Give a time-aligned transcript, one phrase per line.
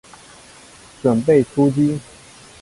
[1.03, 1.99] 準备出击